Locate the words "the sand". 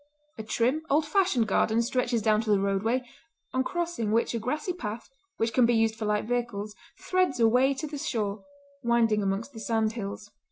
9.53-9.91